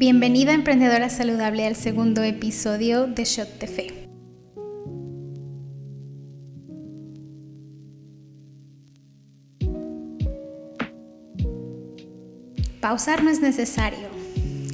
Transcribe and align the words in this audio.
Bienvenida 0.00 0.52
emprendedora 0.52 1.10
saludable 1.10 1.66
al 1.66 1.74
segundo 1.74 2.22
episodio 2.22 3.08
de 3.08 3.24
Shot 3.24 3.58
de 3.58 3.66
Fe. 3.66 4.08
Pausar 12.80 13.24
no 13.24 13.30
es 13.30 13.40
necesario, 13.40 14.06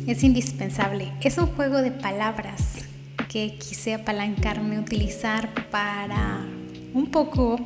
es 0.06 0.22
indispensable. 0.24 1.10
Es 1.22 1.38
un 1.38 1.46
juego 1.46 1.80
de 1.80 1.90
palabras 1.90 2.84
que 3.30 3.56
quise 3.56 3.94
apalancarme, 3.94 4.78
utilizar 4.78 5.48
para 5.70 6.44
un 6.92 7.06
poco 7.10 7.58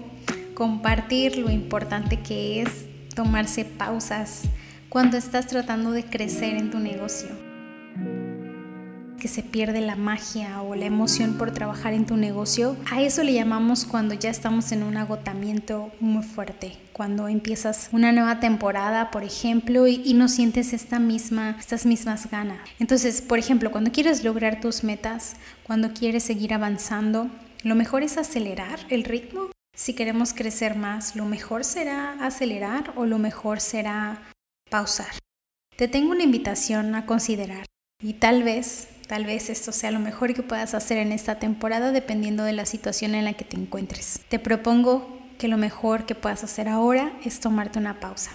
compartir 0.54 1.38
lo 1.38 1.50
importante 1.50 2.20
que 2.20 2.62
es 2.62 2.86
tomarse 3.16 3.64
pausas 3.64 4.42
cuando 4.88 5.16
estás 5.16 5.48
tratando 5.48 5.90
de 5.90 6.04
crecer 6.04 6.56
en 6.56 6.70
tu 6.70 6.78
negocio. 6.78 7.47
Que 9.20 9.28
se 9.28 9.42
pierde 9.42 9.80
la 9.80 9.96
magia 9.96 10.62
o 10.62 10.74
la 10.74 10.86
emoción 10.86 11.34
por 11.38 11.52
trabajar 11.52 11.92
en 11.92 12.06
tu 12.06 12.16
negocio. 12.16 12.76
A 12.90 13.02
eso 13.02 13.22
le 13.22 13.32
llamamos 13.32 13.84
cuando 13.84 14.14
ya 14.14 14.30
estamos 14.30 14.70
en 14.72 14.82
un 14.82 14.96
agotamiento 14.96 15.90
muy 16.00 16.22
fuerte. 16.22 16.76
Cuando 16.92 17.28
empiezas 17.28 17.88
una 17.92 18.12
nueva 18.12 18.40
temporada, 18.40 19.10
por 19.10 19.24
ejemplo, 19.24 19.86
y, 19.86 20.14
no 20.14 20.28
sientes 20.28 20.72
esta 20.72 20.98
misma, 20.98 21.56
estas 21.58 21.86
mismas 21.86 22.30
ganas. 22.30 22.60
Entonces, 22.78 23.20
por 23.20 23.38
ejemplo, 23.38 23.70
cuando 23.70 23.92
quieres 23.92 24.24
lograr 24.24 24.60
tus 24.60 24.84
metas, 24.84 25.36
cuando 25.64 25.92
quieres 25.92 26.22
seguir 26.22 26.54
avanzando, 26.54 27.28
lo 27.62 27.74
mejor 27.74 28.02
es 28.02 28.18
acelerar 28.18 28.80
el 28.88 29.04
ritmo 29.04 29.50
si 29.78 29.94
queremos 29.94 30.34
crecer 30.34 30.74
más, 30.74 31.14
lo 31.14 31.24
mejor 31.24 31.62
será 31.62 32.14
acelerar 32.14 32.92
o 32.96 33.06
lo 33.06 33.18
mejor 33.18 33.60
será 33.60 34.20
pausar. 34.68 35.06
Te 35.76 35.86
tengo 35.86 36.10
una 36.10 36.24
invitación 36.24 36.96
a 36.96 37.06
considerar 37.06 37.64
y 38.00 38.14
tal 38.14 38.44
vez, 38.44 38.88
tal 39.08 39.24
vez 39.24 39.50
esto 39.50 39.72
sea 39.72 39.90
lo 39.90 39.98
mejor 39.98 40.32
que 40.32 40.42
puedas 40.42 40.74
hacer 40.74 40.98
en 40.98 41.10
esta 41.10 41.40
temporada 41.40 41.90
dependiendo 41.90 42.44
de 42.44 42.52
la 42.52 42.64
situación 42.64 43.14
en 43.14 43.24
la 43.24 43.32
que 43.32 43.44
te 43.44 43.56
encuentres. 43.56 44.20
Te 44.28 44.38
propongo 44.38 45.18
que 45.38 45.48
lo 45.48 45.56
mejor 45.56 46.06
que 46.06 46.14
puedas 46.14 46.44
hacer 46.44 46.68
ahora 46.68 47.12
es 47.24 47.40
tomarte 47.40 47.78
una 47.78 47.98
pausa. 47.98 48.30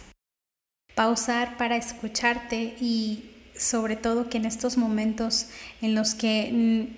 Pausar 0.96 1.58
para 1.58 1.78
escucharte 1.78 2.76
y 2.80 3.30
sobre 3.56 3.96
todo 3.96 4.30
que 4.30 4.38
en 4.38 4.46
estos 4.46 4.78
momentos 4.78 5.48
en 5.82 5.96
los 5.96 6.14
que 6.14 6.90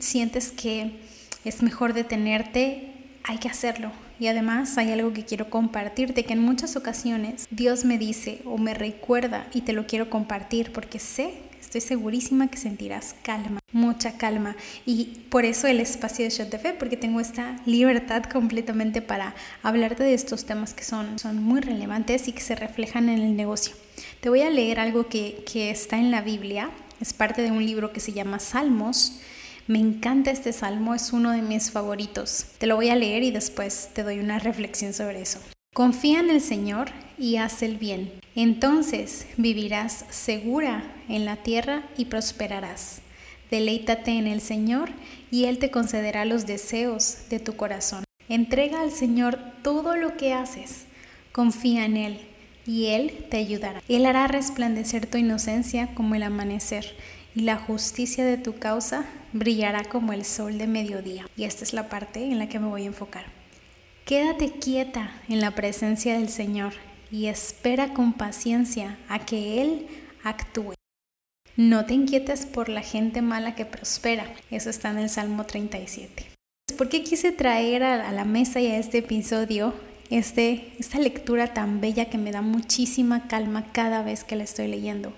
sientes 0.00 0.50
que 0.50 1.00
es 1.44 1.62
mejor 1.62 1.92
detenerte, 1.92 2.92
hay 3.22 3.38
que 3.38 3.48
hacerlo, 3.48 3.90
y 4.18 4.28
además 4.28 4.76
hay 4.78 4.92
algo 4.92 5.12
que 5.12 5.24
quiero 5.24 5.50
compartirte, 5.50 6.24
que 6.24 6.34
en 6.34 6.40
muchas 6.40 6.76
ocasiones 6.76 7.46
Dios 7.50 7.84
me 7.84 7.98
dice 7.98 8.40
o 8.44 8.58
me 8.58 8.74
recuerda 8.74 9.46
y 9.52 9.62
te 9.62 9.72
lo 9.72 9.86
quiero 9.86 10.08
compartir 10.08 10.72
porque 10.72 10.98
sé, 10.98 11.34
estoy 11.74 11.96
segurísima 11.96 12.48
que 12.48 12.56
sentirás 12.56 13.16
calma, 13.22 13.58
mucha 13.72 14.16
calma. 14.16 14.54
Y 14.86 15.26
por 15.28 15.44
eso 15.44 15.66
el 15.66 15.80
espacio 15.80 16.24
de 16.24 16.30
Shot 16.30 16.48
de 16.50 16.58
Fe, 16.58 16.72
porque 16.72 16.96
tengo 16.96 17.18
esta 17.18 17.56
libertad 17.66 18.22
completamente 18.24 19.02
para 19.02 19.34
hablarte 19.62 20.04
de 20.04 20.14
estos 20.14 20.44
temas 20.44 20.72
que 20.72 20.84
son, 20.84 21.18
son 21.18 21.42
muy 21.42 21.60
relevantes 21.60 22.28
y 22.28 22.32
que 22.32 22.42
se 22.42 22.54
reflejan 22.54 23.08
en 23.08 23.20
el 23.20 23.36
negocio. 23.36 23.74
Te 24.20 24.28
voy 24.28 24.42
a 24.42 24.50
leer 24.50 24.78
algo 24.78 25.08
que, 25.08 25.44
que 25.50 25.70
está 25.70 25.98
en 25.98 26.12
la 26.12 26.22
Biblia, 26.22 26.70
es 27.00 27.12
parte 27.12 27.42
de 27.42 27.50
un 27.50 27.64
libro 27.64 27.92
que 27.92 28.00
se 28.00 28.12
llama 28.12 28.38
Salmos 28.38 29.20
me 29.66 29.78
encanta 29.78 30.30
este 30.30 30.52
salmo, 30.52 30.94
es 30.94 31.14
uno 31.14 31.30
de 31.30 31.40
mis 31.40 31.70
favoritos. 31.70 32.44
Te 32.58 32.66
lo 32.66 32.76
voy 32.76 32.90
a 32.90 32.96
leer 32.96 33.22
y 33.22 33.30
después 33.30 33.88
te 33.94 34.02
doy 34.02 34.18
una 34.18 34.38
reflexión 34.38 34.92
sobre 34.92 35.22
eso. 35.22 35.40
Confía 35.74 36.20
en 36.20 36.30
el 36.30 36.40
Señor 36.40 36.92
y 37.18 37.34
haz 37.34 37.60
el 37.64 37.78
bien. 37.78 38.12
Entonces 38.36 39.26
vivirás 39.36 40.04
segura 40.08 40.84
en 41.08 41.24
la 41.24 41.34
tierra 41.34 41.82
y 41.96 42.04
prosperarás. 42.04 43.00
Deleítate 43.50 44.12
en 44.12 44.28
el 44.28 44.40
Señor 44.40 44.90
y 45.32 45.46
Él 45.46 45.58
te 45.58 45.72
concederá 45.72 46.26
los 46.26 46.46
deseos 46.46 47.28
de 47.28 47.40
tu 47.40 47.56
corazón. 47.56 48.04
Entrega 48.28 48.82
al 48.82 48.92
Señor 48.92 49.36
todo 49.64 49.96
lo 49.96 50.16
que 50.16 50.32
haces. 50.32 50.84
Confía 51.32 51.86
en 51.86 51.96
Él 51.96 52.20
y 52.64 52.86
Él 52.86 53.26
te 53.28 53.38
ayudará. 53.38 53.82
Él 53.88 54.06
hará 54.06 54.28
resplandecer 54.28 55.06
tu 55.06 55.18
inocencia 55.18 55.92
como 55.96 56.14
el 56.14 56.22
amanecer 56.22 56.94
y 57.34 57.40
la 57.40 57.56
justicia 57.56 58.24
de 58.24 58.38
tu 58.38 58.60
causa 58.60 59.06
brillará 59.32 59.82
como 59.82 60.12
el 60.12 60.24
sol 60.24 60.56
de 60.56 60.68
mediodía. 60.68 61.26
Y 61.36 61.42
esta 61.42 61.64
es 61.64 61.72
la 61.72 61.88
parte 61.88 62.22
en 62.22 62.38
la 62.38 62.48
que 62.48 62.60
me 62.60 62.68
voy 62.68 62.84
a 62.84 62.86
enfocar. 62.86 63.43
Quédate 64.04 64.50
quieta 64.50 65.10
en 65.30 65.40
la 65.40 65.52
presencia 65.52 66.18
del 66.18 66.28
Señor 66.28 66.74
y 67.10 67.28
espera 67.28 67.94
con 67.94 68.12
paciencia 68.12 68.98
a 69.08 69.24
que 69.24 69.62
Él 69.62 69.86
actúe. 70.22 70.74
No 71.56 71.86
te 71.86 71.94
inquietes 71.94 72.44
por 72.44 72.68
la 72.68 72.82
gente 72.82 73.22
mala 73.22 73.54
que 73.54 73.64
prospera. 73.64 74.26
Eso 74.50 74.68
está 74.68 74.90
en 74.90 74.98
el 74.98 75.08
Salmo 75.08 75.44
37. 75.46 76.26
¿Por 76.76 76.90
qué 76.90 77.02
quise 77.02 77.32
traer 77.32 77.82
a 77.82 78.12
la 78.12 78.26
mesa 78.26 78.60
y 78.60 78.66
a 78.66 78.76
este 78.76 78.98
episodio 78.98 79.72
este, 80.10 80.74
esta 80.78 80.98
lectura 80.98 81.54
tan 81.54 81.80
bella 81.80 82.10
que 82.10 82.18
me 82.18 82.30
da 82.30 82.42
muchísima 82.42 83.26
calma 83.26 83.72
cada 83.72 84.02
vez 84.02 84.22
que 84.22 84.36
la 84.36 84.44
estoy 84.44 84.68
leyendo? 84.68 85.14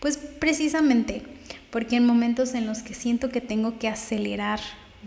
Pues 0.00 0.18
precisamente 0.18 1.22
porque 1.70 1.96
en 1.96 2.04
momentos 2.04 2.52
en 2.52 2.66
los 2.66 2.82
que 2.82 2.92
siento 2.92 3.30
que 3.30 3.40
tengo 3.40 3.78
que 3.78 3.88
acelerar, 3.88 4.60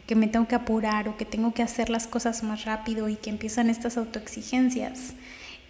que 0.07 0.15
me 0.15 0.27
tengo 0.27 0.47
que 0.47 0.55
apurar 0.55 1.07
o 1.07 1.17
que 1.17 1.25
tengo 1.25 1.53
que 1.53 1.63
hacer 1.63 1.89
las 1.89 2.07
cosas 2.07 2.43
más 2.43 2.65
rápido 2.65 3.09
y 3.09 3.15
que 3.15 3.29
empiezan 3.29 3.69
estas 3.69 3.97
autoexigencias, 3.97 5.13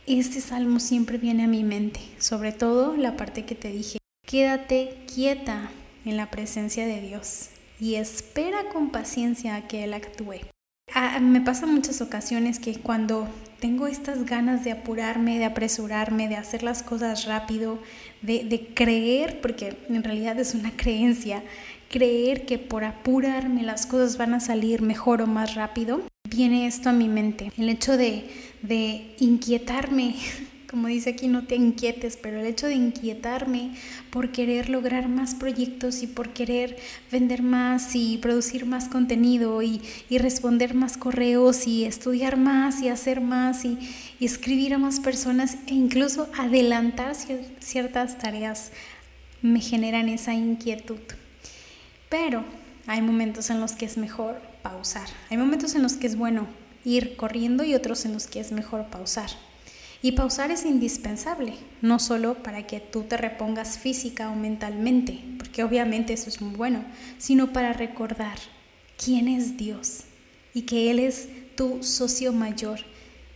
este 0.08 0.42
salmo 0.42 0.80
siempre 0.80 1.18
viene 1.18 1.44
a 1.44 1.48
mi 1.48 1.64
mente, 1.64 2.00
sobre 2.18 2.52
todo 2.52 2.98
la 2.98 3.16
parte 3.18 3.46
que 3.46 3.56
te 3.56 3.72
dije, 3.72 4.00
quédate 4.26 5.06
quieta 5.14 5.70
en 6.06 6.18
la 6.18 6.32
presencia 6.32 6.86
de 6.86 7.02
Dios 7.02 7.50
y 7.80 7.96
espera 7.96 8.70
con 8.72 8.90
paciencia 8.90 9.56
a 9.56 9.68
que 9.68 9.84
Él 9.84 9.94
actúe. 9.94 10.42
Ah, 10.94 11.20
me 11.20 11.42
pasa 11.42 11.66
muchas 11.66 12.02
ocasiones 12.02 12.60
que 12.60 12.80
cuando 12.80 13.28
tengo 13.62 13.86
estas 13.86 14.26
ganas 14.26 14.64
de 14.64 14.72
apurarme, 14.72 15.38
de 15.38 15.46
apresurarme, 15.46 16.28
de 16.28 16.36
hacer 16.36 16.64
las 16.64 16.82
cosas 16.82 17.26
rápido, 17.26 17.78
de, 18.24 18.44
de, 18.44 18.74
creer, 18.74 19.40
porque 19.40 19.78
en 19.88 20.04
realidad 20.04 20.40
es 20.40 20.56
una 20.56 20.72
creencia, 20.76 21.44
creer 21.88 22.48
que 22.48 22.58
por 22.58 22.84
apurarme 22.84 23.62
las 23.62 23.86
cosas 23.86 24.18
van 24.18 24.34
a 24.34 24.40
salir 24.40 24.82
mejor 24.82 25.22
o 25.22 25.28
más 25.28 25.54
rápido, 25.54 26.02
viene 26.28 26.66
esto 26.66 26.90
a 26.90 26.94
mi 26.94 27.08
mente. 27.08 27.52
El 27.56 27.70
hecho 27.70 27.98
de, 27.98 28.32
de 28.64 29.16
inquietarme 29.20 30.16
como 30.72 30.88
dice 30.88 31.10
aquí, 31.10 31.28
no 31.28 31.44
te 31.44 31.58
inquietes, 31.58 32.16
pero 32.16 32.40
el 32.40 32.46
hecho 32.46 32.66
de 32.66 32.76
inquietarme 32.76 33.72
por 34.10 34.32
querer 34.32 34.70
lograr 34.70 35.10
más 35.10 35.36
proyectos 35.36 36.02
y 36.02 36.08
por 36.08 36.30
querer 36.30 36.78
vender 37.12 37.44
más 37.44 37.94
y 37.94 38.18
producir 38.20 38.66
más 38.66 38.88
contenido 38.88 39.62
y, 39.62 39.82
responder 40.10 40.74
más 40.74 40.96
correos 40.96 41.68
y 41.68 41.84
estudiar 41.84 42.38
más 42.38 42.82
y 42.82 42.88
hacer 42.88 43.20
más 43.20 43.66
y, 43.66 43.78
escribir 44.22 44.74
a 44.74 44.78
más 44.78 45.02
personas 45.02 45.58
e 45.68 45.74
incluso 45.74 46.30
adelantar 46.38 47.16
ciertas 47.60 48.18
tareas 48.18 48.72
me 49.42 49.60
generan 49.60 50.08
esa 50.08 50.34
inquietud. 50.34 51.00
Pero 52.08 52.46
hay 52.88 53.02
momentos 53.02 53.50
en 53.50 53.60
los 53.60 53.74
que 53.74 53.84
es 53.86 53.98
mejor 53.98 54.40
pausar. 54.62 55.10
Hay 55.30 55.36
momentos 55.36 55.76
en 55.76 55.84
los 55.84 55.94
que 55.94 56.08
es 56.08 56.16
bueno 56.16 56.48
ir 56.86 57.18
corriendo 57.18 57.66
y 57.66 57.76
otros 57.76 58.06
en 58.06 58.14
los 58.14 58.28
que 58.28 58.40
es 58.40 58.54
mejor 58.54 58.86
pausar. 58.86 59.32
Y 60.04 60.14
pausar 60.14 60.50
es 60.50 60.66
indispensable, 60.66 61.54
no 61.82 62.00
solo 62.00 62.42
para 62.42 62.66
que 62.66 62.80
tú 62.80 63.04
te 63.04 63.18
repongas 63.18 63.78
física 63.78 64.32
o 64.32 64.36
mentalmente, 64.36 65.20
porque 65.38 65.64
obviamente 65.64 66.14
eso 66.14 66.28
es 66.28 66.42
muy 66.42 66.56
bueno, 66.56 66.84
sino 67.20 67.54
para 67.54 67.74
recordar 67.74 68.40
quién 68.98 69.28
es 69.28 69.58
Dios 69.58 70.06
y 70.56 70.64
que 70.64 70.90
Él 70.90 70.98
es 70.98 71.30
tu 71.56 71.84
socio 71.84 72.34
mayor 72.34 72.80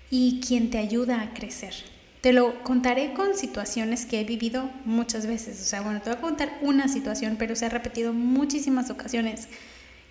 y 0.09 0.41
quien 0.45 0.71
te 0.71 0.79
ayuda 0.79 1.21
a 1.21 1.33
crecer. 1.35 1.75
Te 2.21 2.33
lo 2.33 2.63
contaré 2.63 3.13
con 3.13 3.35
situaciones 3.35 4.07
que 4.07 4.19
he 4.19 4.23
vivido 4.23 4.71
muchas 4.85 5.27
veces. 5.27 5.61
O 5.61 5.65
sea, 5.65 5.81
bueno, 5.81 6.01
te 6.01 6.09
voy 6.09 6.17
a 6.17 6.21
contar 6.21 6.57
una 6.63 6.87
situación, 6.87 7.35
pero 7.37 7.55
se 7.55 7.67
ha 7.67 7.69
repetido 7.69 8.11
muchísimas 8.11 8.89
ocasiones 8.89 9.47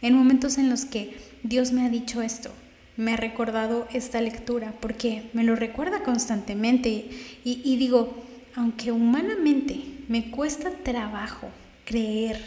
en 0.02 0.14
momentos 0.14 0.58
en 0.58 0.70
los 0.70 0.84
que 0.84 1.16
Dios 1.42 1.72
me 1.72 1.84
ha 1.84 1.90
dicho 1.90 2.22
esto 2.22 2.52
me 2.96 3.14
ha 3.14 3.16
recordado 3.16 3.88
esta 3.92 4.20
lectura, 4.20 4.72
porque 4.80 5.30
me 5.32 5.44
lo 5.44 5.56
recuerda 5.56 6.02
constantemente. 6.02 7.08
Y, 7.44 7.76
digo, 7.76 8.24
aunque 8.54 8.92
humanamente 8.92 9.80
me 10.08 10.30
cuesta 10.30 10.70
trabajo 10.70 11.48
creer 11.84 12.38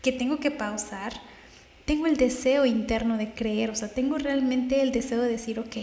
que 0.00 0.12
tengo 0.12 0.38
que 0.38 0.50
pausar, 0.50 1.12
tengo 1.84 2.06
el 2.06 2.16
deseo 2.16 2.64
interno 2.64 3.16
de 3.16 3.32
creer, 3.32 3.70
o 3.70 3.74
sea, 3.74 3.88
tengo 3.88 4.18
realmente 4.18 4.82
el 4.82 4.92
deseo 4.92 5.20
de 5.20 5.28
decir, 5.28 5.58
ok, 5.58 5.78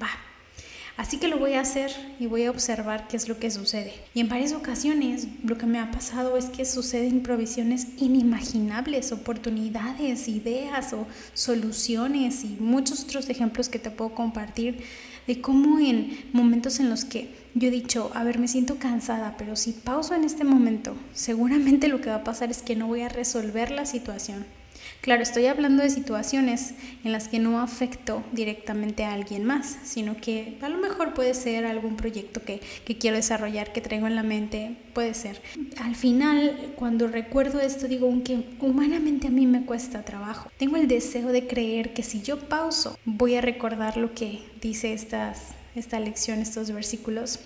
va, 0.00 0.10
Así 0.96 1.18
que 1.18 1.26
lo 1.26 1.38
voy 1.38 1.54
a 1.54 1.60
hacer 1.60 1.90
y 2.20 2.26
voy 2.26 2.44
a 2.44 2.50
observar 2.50 3.08
qué 3.08 3.16
es 3.16 3.28
lo 3.28 3.38
que 3.40 3.50
sucede. 3.50 3.92
Y 4.14 4.20
en 4.20 4.28
varias 4.28 4.52
ocasiones 4.52 5.26
lo 5.42 5.58
que 5.58 5.66
me 5.66 5.80
ha 5.80 5.90
pasado 5.90 6.36
es 6.36 6.46
que 6.46 6.64
suceden 6.64 7.24
provisiones 7.24 7.88
inimaginables, 7.98 9.10
oportunidades, 9.10 10.28
ideas 10.28 10.92
o 10.92 11.06
soluciones 11.32 12.44
y 12.44 12.56
muchos 12.60 13.02
otros 13.04 13.28
ejemplos 13.28 13.68
que 13.68 13.80
te 13.80 13.90
puedo 13.90 14.14
compartir 14.14 14.84
de 15.26 15.40
cómo 15.40 15.80
en 15.80 16.16
momentos 16.32 16.78
en 16.78 16.90
los 16.90 17.04
que 17.04 17.34
yo 17.54 17.68
he 17.68 17.72
dicho, 17.72 18.12
a 18.14 18.22
ver, 18.22 18.38
me 18.38 18.46
siento 18.46 18.78
cansada, 18.78 19.36
pero 19.36 19.56
si 19.56 19.72
pauso 19.72 20.14
en 20.14 20.22
este 20.22 20.44
momento, 20.44 20.94
seguramente 21.12 21.88
lo 21.88 22.00
que 22.00 22.10
va 22.10 22.16
a 22.16 22.24
pasar 22.24 22.50
es 22.50 22.62
que 22.62 22.76
no 22.76 22.86
voy 22.86 23.00
a 23.00 23.08
resolver 23.08 23.70
la 23.70 23.86
situación 23.86 24.44
Claro, 25.04 25.22
estoy 25.22 25.44
hablando 25.48 25.82
de 25.82 25.90
situaciones 25.90 26.72
en 27.04 27.12
las 27.12 27.28
que 27.28 27.38
no 27.38 27.60
afecto 27.60 28.24
directamente 28.32 29.04
a 29.04 29.12
alguien 29.12 29.44
más, 29.44 29.76
sino 29.84 30.16
que 30.16 30.56
a 30.62 30.70
lo 30.70 30.78
mejor 30.78 31.12
puede 31.12 31.34
ser 31.34 31.66
algún 31.66 31.96
proyecto 31.96 32.40
que, 32.42 32.62
quiero 32.98 33.16
desarrollar, 33.16 33.74
que 33.74 33.82
traigo 33.82 34.06
en 34.06 34.16
la 34.16 34.22
mente, 34.22 34.78
puede 34.94 35.12
ser. 35.12 35.42
Al 35.76 35.94
final, 35.94 36.72
cuando 36.76 37.06
recuerdo 37.06 37.60
esto, 37.60 37.86
digo, 37.86 38.06
aunque 38.06 38.46
humanamente 38.60 39.28
a 39.28 39.30
mí 39.30 39.46
me 39.46 39.66
cuesta 39.66 40.06
trabajo, 40.06 40.50
tengo 40.56 40.78
el 40.78 40.88
deseo 40.88 41.32
de 41.32 41.46
creer 41.46 41.92
que 41.92 42.02
si 42.02 42.22
yo 42.22 42.38
pauso, 42.38 42.98
voy 43.04 43.34
a 43.34 43.42
recordar 43.42 43.98
lo 43.98 44.14
que 44.14 44.40
dice 44.62 44.94
estas, 44.94 45.48
esta 45.74 46.00
lección, 46.00 46.38
estos 46.38 46.70
versículos, 46.70 47.40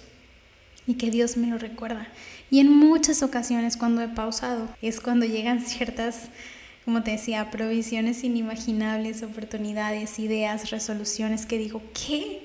y 0.87 0.95
que 0.95 1.11
Dios 1.11 1.37
me 1.37 1.49
lo 1.49 1.59
recuerda. 1.59 2.07
Y 2.53 2.61
en 2.61 2.73
muchas 2.73 3.25
ocasiones 3.25 3.77
cuando 3.77 4.01
he 4.01 4.09
pausado 4.09 4.69
es 4.81 5.01
cuando 5.01 5.27
llegan 5.27 5.61
ciertas 5.67 6.31
como 6.89 7.03
te 7.03 7.11
decía, 7.11 7.51
provisiones 7.51 8.25
inimaginables, 8.25 9.23
oportunidades, 9.23 10.19
ideas, 10.19 10.71
resoluciones 10.71 11.45
que 11.45 11.59
digo, 11.59 11.83
¿qué? 11.93 12.41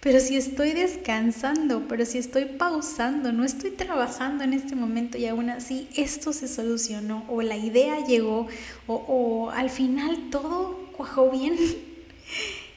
Pero 0.00 0.20
si 0.20 0.36
estoy 0.36 0.72
descansando, 0.72 1.88
pero 1.88 2.04
si 2.04 2.18
estoy 2.18 2.44
pausando, 2.44 3.32
no 3.32 3.42
estoy 3.42 3.70
trabajando 3.70 4.44
en 4.44 4.52
este 4.52 4.76
momento 4.76 5.16
y 5.16 5.24
aún 5.24 5.48
así 5.48 5.88
esto 5.96 6.34
se 6.34 6.46
solucionó 6.46 7.24
o 7.30 7.40
la 7.40 7.56
idea 7.56 8.04
llegó 8.04 8.48
o, 8.86 9.50
al 9.50 9.70
final 9.70 10.28
todo 10.30 10.76
cuajó 10.92 11.30
bien. 11.30 11.54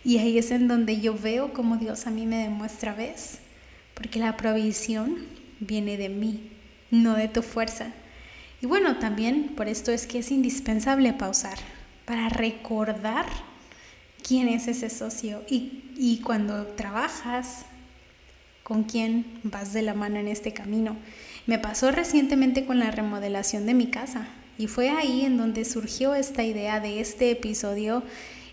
Y 0.06 0.19
ahí 0.19 0.38
es 0.38 0.51
en 0.51 0.69
donde 0.69 1.01
yo 1.01 1.13
veo 1.13 1.51
como 1.51 1.75
Dios 1.75 2.07
a 2.07 2.12
mí 2.12 2.25
me 2.25 2.38
demuestra, 2.38 2.94
¿ves? 2.94 3.39
Porque 3.94 4.19
la 4.19 4.38
provisión 4.38 5.18
viene 5.60 5.98
de 5.98 6.07
mí, 6.07 6.50
no 6.92 7.18
de 7.18 7.27
tu 7.27 7.42
fuerza. 7.42 7.92
Y 8.61 8.65
bueno, 8.65 8.97
también 8.97 9.53
por 9.56 9.69
esto 9.69 9.91
es 9.91 10.06
que 10.06 10.19
es 10.19 10.31
indispensable 10.31 11.13
pausar 11.13 11.57
para 12.06 12.27
recordar 12.27 13.25
quién 14.27 14.50
es 14.50 14.67
ese 14.67 14.89
socio 14.89 15.44
y, 15.50 16.21
cuando 16.25 16.65
trabajas, 16.67 17.65
con 18.63 18.83
quién 18.83 19.39
vas 19.44 19.73
de 19.73 19.81
la 19.81 19.94
mano 19.94 20.19
en 20.19 20.27
este 20.27 20.53
camino. 20.53 20.97
Me 21.47 21.57
pasó 21.57 21.91
recientemente 21.91 22.65
con 22.65 22.79
la 22.79 22.91
remodelación 22.91 23.65
de 23.65 23.73
mi 23.73 23.88
casa 23.88 24.27
y 24.57 24.67
fue 24.67 24.89
ahí 24.89 25.21
en 25.25 25.38
donde 25.38 25.63
surgió 25.65 26.13
esta 26.13 26.44
idea 26.44 26.79
de 26.79 27.00
este 27.00 27.31
episodio 27.31 28.03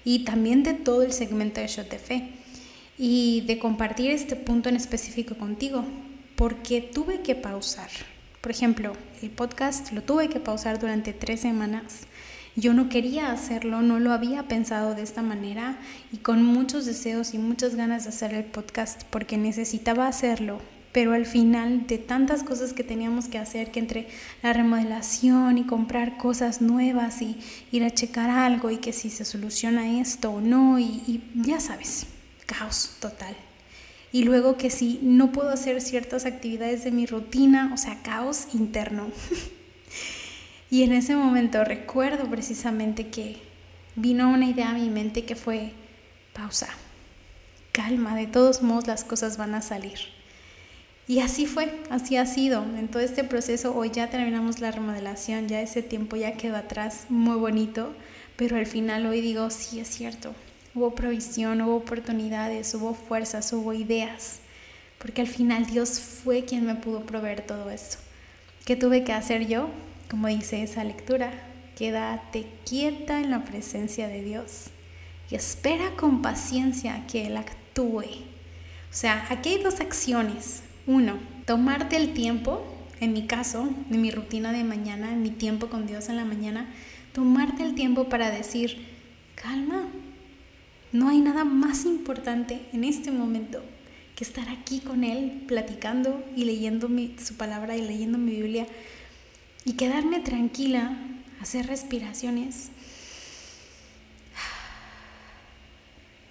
y 0.05 0.21
también 0.21 0.63
de 0.63 0.75
todo 0.75 1.03
el 1.03 1.13
segmento 1.13 1.61
de 1.61 1.67
Shot 1.67 1.93
y 2.97 3.43
de 3.47 3.59
compartir 3.59 4.13
este 4.13 4.37
punto 4.37 4.69
en 4.69 4.77
específico 4.77 5.35
contigo, 5.35 5.85
porque 6.37 6.81
tuve 6.81 7.21
que 7.21 7.35
pausar 7.35 7.91
por 8.47 8.53
ejemplo, 8.53 8.93
el 9.23 9.31
podcast 9.31 9.93
lo 9.93 10.03
tuve 10.03 10.29
que 10.29 10.41
pausar 10.41 10.79
durante 10.79 11.13
tres 11.13 11.41
semanas. 11.41 12.01
Yo 12.55 12.73
no 12.73 12.89
quería 12.89 13.33
hacerlo, 13.33 13.83
no 13.83 13.99
lo 14.01 14.13
había 14.13 14.49
pensado 14.49 14.95
de 14.95 15.03
esta 15.03 15.23
manera 15.23 15.79
y 16.13 16.19
con 16.19 16.43
muchos 16.43 16.87
deseos 16.87 17.35
y 17.35 17.39
muchas 17.39 17.75
ganas 17.75 18.05
de 18.05 18.11
hacer 18.11 18.33
el 18.33 18.45
podcast 18.45 19.03
porque 19.11 19.37
necesitaba 19.37 20.09
hacerlo. 20.09 20.61
Pero 20.93 21.13
al 21.13 21.27
final 21.27 21.87
de 21.87 21.99
tantas 21.99 22.43
cosas 22.43 22.73
que 22.73 22.83
teníamos 22.83 23.29
que 23.29 23.39
hacer, 23.39 23.71
que 23.71 23.81
entre 23.81 24.09
la 24.43 24.55
remodelación 24.55 25.59
y 25.59 25.65
comprar 25.65 26.17
cosas 26.17 26.63
nuevas 26.63 27.21
y 27.21 27.37
ir 27.71 27.85
a 27.85 27.91
checar 27.91 28.31
algo 28.31 28.71
y 28.71 28.79
que 28.79 28.95
si 28.95 29.11
se 29.11 29.27
soluciona 29.27 30.01
esto 30.01 30.31
o 30.31 30.41
no, 30.41 30.79
y, 30.79 31.03
y 31.07 31.23
ya 31.35 31.61
sabes, 31.61 32.07
caos 32.47 32.97
total 33.01 33.37
y 34.13 34.25
luego 34.25 34.57
que 34.57 34.71
si 34.71 34.99
no 35.03 35.33
puedo 35.33 35.51
hacer 35.51 35.81
ciertas 35.81 36.27
actividades 36.27 36.85
de 36.85 36.91
mi 36.91 37.07
rutina, 37.07 37.71
o 37.75 37.77
sea, 37.77 38.03
caos 38.03 38.49
interno. 38.55 39.09
y 40.71 40.83
en 40.83 40.93
ese 40.93 41.17
momento 41.17 41.65
recuerdo 41.65 42.29
precisamente 42.31 43.09
que 43.09 43.37
vino 43.95 44.31
una 44.31 44.47
idea 44.47 44.71
a 44.71 44.75
mi 44.75 44.89
mente 44.89 45.25
que 45.25 45.37
fue 45.37 45.73
pausa, 46.33 46.69
calma, 47.73 48.15
de 48.15 48.27
todos 48.27 48.63
modos 48.63 48.87
las 48.87 49.05
cosas 49.05 49.37
van 49.37 49.55
a 49.55 49.63
salir. 49.63 49.99
Y 51.09 51.21
así 51.21 51.47
fue, 51.47 51.73
así 51.89 52.17
ha 52.17 52.27
sido. 52.27 52.65
En 52.65 52.89
todo 52.89 53.01
este 53.01 53.23
proceso, 53.23 53.77
hoy 53.77 53.91
ya 53.91 54.11
terminamos 54.11 54.61
la 54.61 54.73
remodelación, 54.73 55.47
ya 55.47 55.61
ese 55.61 55.83
tiempo 55.83 56.17
ya 56.17 56.33
quedó 56.33 56.57
atrás, 56.57 57.07
muy 57.09 57.37
bonito, 57.37 57.95
pero 58.37 58.57
al 58.57 58.67
final 58.67 59.07
hoy 59.07 59.21
digo, 59.21 59.51
sí 59.51 59.79
es 59.79 59.89
cierto, 59.89 60.35
hubo 60.77 60.95
provisión, 60.95 61.63
hubo 61.63 61.77
oportunidades, 61.77 62.75
hubo 62.75 62.93
fuerzas, 62.93 63.51
hubo 63.55 63.73
ideas, 63.73 64.41
porque 64.99 65.23
al 65.23 65.27
final 65.27 65.65
Dios 65.67 65.99
fue 65.99 66.45
quien 66.45 66.67
me 66.67 66.75
pudo 66.75 67.01
proveer 67.01 67.41
todo 67.41 67.71
esto. 67.71 67.97
¿Qué 68.67 68.77
tuve 68.77 69.03
que 69.03 69.15
hacer 69.15 69.47
yo? 69.47 69.71
Como 70.11 70.29
dice 70.29 70.63
esa 70.63 70.85
lectura, 70.85 71.33
quédate 71.77 72.47
quieta 72.69 73.21
en 73.21 73.31
la 73.31 73.45
presencia 73.45 74.07
de 74.07 74.23
Dios 74.23 74.67
y 75.31 75.35
espera 75.35 75.93
con 75.97 76.21
paciencia 76.21 77.07
que 77.07 77.27
Él 77.27 77.39
actúe. 77.39 78.05
O 78.91 78.99
sea, 78.99 79.27
aquí 79.31 79.51
hay 79.51 79.63
dos 79.63 79.81
acciones. 79.81 80.63
Uno, 80.87 81.19
tomarte 81.47 81.97
el 81.97 82.13
tiempo, 82.13 82.65
en 83.01 83.15
mi 83.15 83.27
caso, 83.27 83.69
en 83.91 84.03
mi 84.03 84.11
rutina 84.11 84.53
de 84.53 84.63
mañana, 84.63 85.13
en 85.13 85.23
mi 85.23 85.31
tiempo 85.31 85.69
con 85.69 85.87
Dios 85.87 86.11
en 86.11 86.17
la 86.17 86.25
mañana, 86.25 86.67
tomarte 87.13 87.63
el 87.63 87.75
tiempo 87.75 88.09
para 88.09 88.31
decir, 88.31 88.87
calma, 89.35 89.89
no 90.93 91.09
hay 91.09 91.21
nada 91.21 91.45
más 91.45 91.85
importante 91.85 92.61
en 92.73 92.85
este 92.85 93.11
momento 93.11 93.63
que 94.15 94.25
estar 94.25 94.49
aquí 94.49 94.81
con 94.81 95.05
Él, 95.05 95.45
platicando 95.47 96.25
y 96.35 96.45
leyendo 96.45 96.89
su 97.19 97.35
palabra 97.35 97.77
y 97.77 97.83
leyendo 97.83 98.19
mi 98.19 98.33
Biblia 98.33 98.67
y 99.65 99.75
quedarme 99.75 100.21
tranquila, 100.21 100.97
hacer 101.41 101.67
respiraciones 101.67 102.71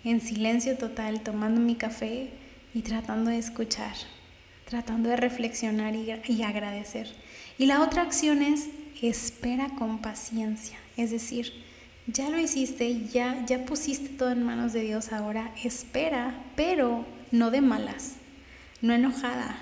en 0.04 0.22
silencio 0.22 0.78
total, 0.78 1.22
tomando 1.22 1.62
mi 1.62 1.76
café 1.76 2.30
y 2.74 2.82
tratando 2.82 3.32
de 3.32 3.38
escuchar, 3.38 3.96
tratando 4.68 5.10
de 5.10 5.18
reflexionar 5.18 5.96
y, 5.96 6.12
y 6.28 6.44
agradecer. 6.44 7.14
Y 7.58 7.66
la 7.66 7.82
otra 7.82 8.02
acción 8.02 8.42
es 8.42 8.68
espera 9.02 9.70
con 9.78 10.00
paciencia, 10.00 10.78
es 10.98 11.12
decir, 11.12 11.54
ya 12.08 12.30
lo 12.30 12.40
hiciste, 12.40 13.08
ya, 13.08 13.46
ya 13.46 13.66
pusiste 13.66 14.10
todo 14.10 14.32
en 14.32 14.44
manos 14.44 14.74
de 14.74 14.82
Dios 14.82 15.12
ahora, 15.12 15.52
espera, 15.64 16.36
pero 16.56 17.06
no 17.32 17.52
de 17.52 17.62
malas, 17.62 18.16
no 18.82 18.94
enojada, 18.94 19.58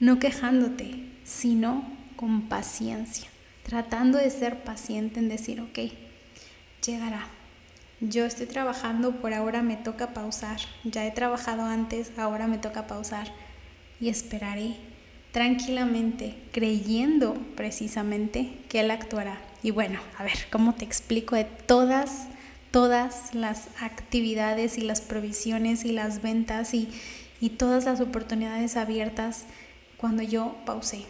no 0.00 0.18
quejándote, 0.18 1.08
sino 1.24 1.84
con 2.16 2.48
paciencia, 2.48 3.28
tratando 3.62 4.18
de 4.18 4.30
ser 4.30 4.64
paciente 4.64 5.20
en 5.20 5.28
decir, 5.28 5.60
ok, 5.60 5.78
llegará. 6.84 7.28
Yo 8.00 8.26
estoy 8.26 8.46
trabajando, 8.46 9.20
por 9.22 9.32
ahora 9.32 9.62
me 9.62 9.76
toca 9.76 10.12
pausar, 10.12 10.60
ya 10.84 11.06
he 11.06 11.10
trabajado 11.12 11.64
antes, 11.64 12.12
ahora 12.18 12.46
me 12.46 12.58
toca 12.58 12.86
pausar 12.86 13.32
y 14.00 14.10
esperaré 14.10 14.76
tranquilamente, 15.36 16.34
creyendo 16.50 17.34
precisamente 17.56 18.52
que 18.70 18.80
Él 18.80 18.90
actuará 18.90 19.38
y 19.62 19.70
bueno, 19.70 20.00
a 20.16 20.22
ver, 20.22 20.32
¿cómo 20.50 20.74
te 20.74 20.86
explico 20.86 21.36
de 21.36 21.44
todas, 21.44 22.28
todas 22.70 23.34
las 23.34 23.68
actividades 23.78 24.78
y 24.78 24.80
las 24.80 25.02
provisiones 25.02 25.84
y 25.84 25.92
las 25.92 26.22
ventas 26.22 26.72
y, 26.72 26.88
y 27.38 27.50
todas 27.50 27.84
las 27.84 28.00
oportunidades 28.00 28.78
abiertas 28.78 29.44
cuando 29.98 30.22
yo 30.22 30.56
pausé 30.64 31.02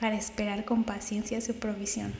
para 0.00 0.16
esperar 0.16 0.64
con 0.64 0.82
paciencia 0.82 1.40
su 1.40 1.54
provisión? 1.54 2.14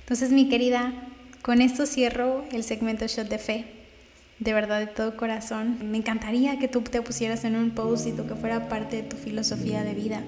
Entonces, 0.00 0.32
mi 0.32 0.50
querida, 0.50 0.92
con 1.40 1.62
esto 1.62 1.86
cierro 1.86 2.44
el 2.52 2.62
segmento 2.62 3.06
Shot 3.06 3.30
de 3.30 3.38
Fe. 3.38 3.81
De 4.42 4.52
verdad, 4.52 4.80
de 4.80 4.88
todo 4.88 5.16
corazón. 5.16 5.78
Me 5.84 5.98
encantaría 5.98 6.58
que 6.58 6.66
tú 6.66 6.80
te 6.80 7.00
pusieras 7.00 7.44
en 7.44 7.54
un 7.54 7.70
post 7.70 8.06
que 8.06 8.34
fuera 8.34 8.68
parte 8.68 8.96
de 8.96 9.02
tu 9.04 9.16
filosofía 9.16 9.84
de 9.84 9.94
vida. 9.94 10.20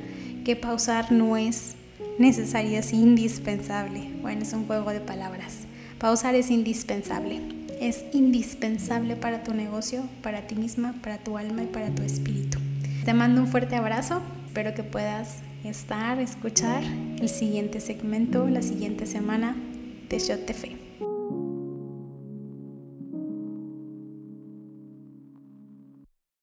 Que 0.44 0.54
pausar 0.54 1.10
no 1.10 1.36
es 1.36 1.74
necesario, 2.16 2.78
es 2.78 2.92
indispensable. 2.92 4.08
Bueno, 4.22 4.42
es 4.42 4.52
un 4.52 4.66
juego 4.66 4.90
de 4.90 5.00
palabras. 5.00 5.62
Pausar 5.98 6.36
es 6.36 6.52
indispensable. 6.52 7.40
Es 7.80 8.04
indispensable 8.12 9.16
para 9.16 9.42
tu 9.42 9.52
negocio, 9.52 10.04
para 10.22 10.46
ti 10.46 10.54
misma, 10.54 10.94
para 11.02 11.18
tu 11.18 11.36
alma 11.36 11.64
y 11.64 11.66
para 11.66 11.90
tu 11.90 12.04
espíritu. 12.04 12.58
Te 13.04 13.14
mando 13.14 13.40
un 13.40 13.48
fuerte 13.48 13.74
abrazo. 13.74 14.22
Espero 14.46 14.74
que 14.74 14.84
puedas 14.84 15.38
estar, 15.64 16.20
escuchar 16.20 16.84
el 17.18 17.28
siguiente 17.28 17.80
segmento, 17.80 18.48
la 18.48 18.62
siguiente 18.62 19.06
semana 19.06 19.56
de 20.08 20.18
Shot 20.20 20.46
de 20.46 20.54
Fe. 20.54 20.83